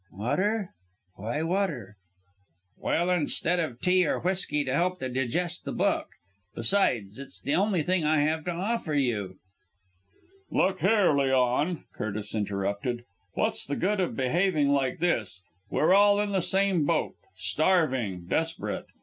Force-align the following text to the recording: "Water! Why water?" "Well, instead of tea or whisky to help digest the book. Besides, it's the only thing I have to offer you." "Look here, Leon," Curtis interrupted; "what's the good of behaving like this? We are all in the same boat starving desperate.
"Water! 0.13 0.73
Why 1.17 1.43
water?" 1.43 1.95
"Well, 2.75 3.11
instead 3.11 3.59
of 3.59 3.79
tea 3.81 4.07
or 4.07 4.19
whisky 4.19 4.63
to 4.65 4.73
help 4.73 4.99
digest 4.99 5.63
the 5.63 5.71
book. 5.71 6.07
Besides, 6.55 7.19
it's 7.19 7.39
the 7.39 7.53
only 7.53 7.83
thing 7.83 8.03
I 8.03 8.17
have 8.21 8.43
to 8.45 8.51
offer 8.51 8.95
you." 8.95 9.35
"Look 10.49 10.79
here, 10.79 11.15
Leon," 11.15 11.83
Curtis 11.93 12.33
interrupted; 12.33 13.03
"what's 13.35 13.63
the 13.63 13.75
good 13.75 13.99
of 14.01 14.15
behaving 14.15 14.69
like 14.69 14.97
this? 14.97 15.43
We 15.69 15.79
are 15.81 15.93
all 15.93 16.19
in 16.19 16.31
the 16.31 16.41
same 16.41 16.83
boat 16.87 17.13
starving 17.37 18.25
desperate. 18.25 18.87